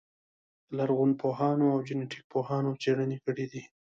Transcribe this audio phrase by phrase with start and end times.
[0.77, 3.63] لرغونپوهانو او جنټیک پوهانو څېړنې کړې دي.